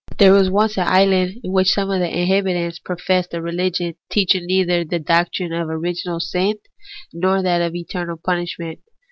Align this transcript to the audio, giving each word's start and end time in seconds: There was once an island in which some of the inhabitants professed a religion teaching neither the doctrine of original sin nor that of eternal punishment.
There 0.17 0.33
was 0.33 0.49
once 0.49 0.77
an 0.79 0.87
island 0.87 1.41
in 1.43 1.51
which 1.51 1.73
some 1.73 1.91
of 1.91 1.99
the 1.99 2.09
inhabitants 2.09 2.79
professed 2.79 3.35
a 3.35 3.39
religion 3.39 3.93
teaching 4.09 4.47
neither 4.47 4.83
the 4.83 4.97
doctrine 4.97 5.53
of 5.53 5.69
original 5.69 6.19
sin 6.19 6.55
nor 7.13 7.43
that 7.43 7.61
of 7.61 7.75
eternal 7.75 8.17
punishment. 8.17 8.79